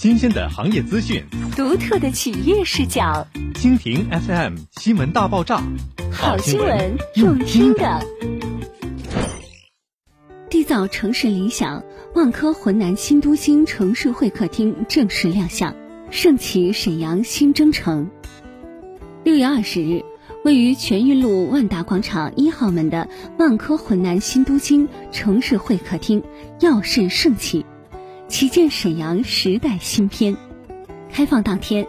[0.00, 1.22] 新鲜的行业资讯，
[1.54, 3.26] 独特的企业视角。
[3.52, 5.62] 蜻蜓 FM 新闻大爆炸，
[6.10, 8.00] 好新闻用听的。
[10.48, 11.84] 缔造城市理想，
[12.14, 15.76] 万科浑南新都心城市会客厅正式亮相，
[16.10, 18.08] 盛启沈阳新征程。
[19.22, 20.02] 六月二十日，
[20.46, 23.06] 位于全运路万达广场一号门的
[23.38, 26.22] 万科浑南新都心城市会客厅
[26.58, 27.66] 耀世盛启。
[28.30, 30.36] 旗舰沈阳时代新篇，
[31.12, 31.84] 开放当天，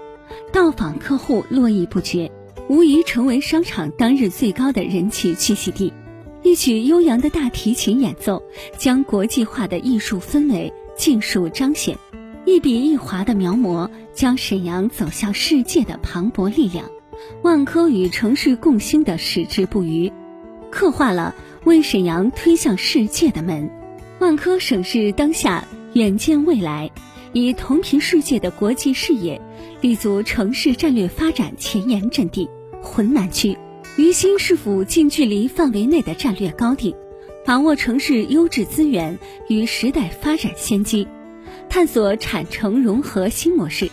[0.52, 2.32] 到访客户络绎不绝，
[2.68, 5.94] 无疑成为商场当日最高的人气栖息地。
[6.42, 8.42] 一曲悠扬的大提琴演奏，
[8.76, 11.96] 将国际化的艺术氛围尽数彰显；
[12.44, 16.90] 一笔一划的描摹，将沈阳走向世界的磅礴力量。
[17.44, 20.12] 万科与城市共兴的矢志不渝，
[20.72, 21.36] 刻画了
[21.66, 23.70] 为沈阳推向世界的门。
[24.18, 25.64] 万科省市当下。
[25.94, 26.90] 远见未来，
[27.34, 29.42] 以同频世界的国际视野，
[29.82, 32.50] 立足城市战略发展前沿阵地
[32.82, 33.58] 浑南区，
[33.98, 36.96] 于新市府近距离范围内的战略高地，
[37.44, 41.06] 把握城市优质资源与时代发展先机，
[41.68, 43.92] 探索产城融合新模式，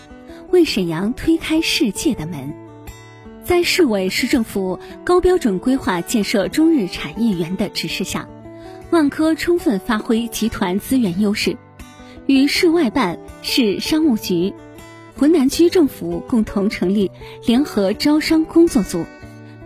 [0.52, 2.54] 为沈阳推开世界的门。
[3.42, 8.28] 在市委市政府高标准规划建设中日产业园的指示下，
[8.90, 11.56] 万科充分发挥集团资源优势。
[12.28, 14.52] 与市外办、市商务局、
[15.16, 17.10] 浑南区政府共同成立
[17.46, 19.06] 联合招商工作组，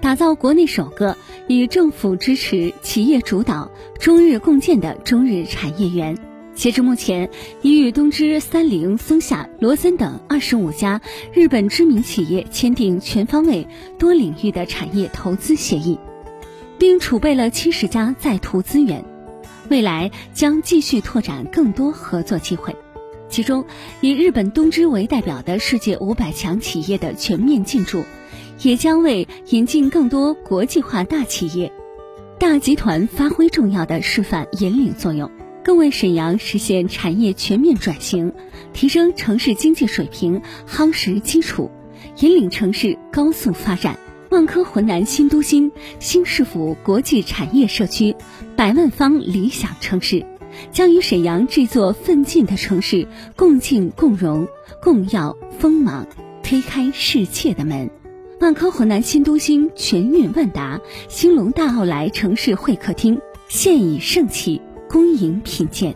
[0.01, 1.17] 打造国内首个
[1.49, 6.17] 以政府支持、企业主导、中日共建的中日产业园。
[6.55, 7.31] 截至目前，
[7.63, 11.01] 已与东芝、三菱、松下、罗森等二十五家
[11.33, 13.67] 日本知名企业签订全方位、
[13.99, 15.99] 多领域的产业投资协议，
[16.79, 19.12] 并储备了七十家在途资源。
[19.69, 22.77] 未来将继续拓展更多合作机会，
[23.29, 23.65] 其中
[24.01, 28.05] 以日本东芝为代表的世界五百强企业的全面进驻，
[28.63, 31.73] 也将为引进更多国际化大企业、
[32.39, 35.31] 大集团发挥重要的示范引领作用，
[35.65, 38.33] 更为沈阳实现产业全面转型、
[38.73, 41.71] 提升城市经济水平夯实基础，
[42.19, 43.99] 引领城市高速发展。
[44.33, 45.71] 万科浑南新都心
[46.01, 48.17] 新市府国际产业社区，
[48.57, 50.25] 百万方理想城市，
[50.73, 53.07] 将与沈阳这座奋进的城市
[53.37, 54.49] 共进共荣、
[54.81, 56.07] 共耀锋芒，
[56.43, 57.91] 推开世界的门。
[58.41, 65.95] 万科浑南新都心全运万达兴隆大奥莱城市会客厅现已盛起，恭迎品鉴。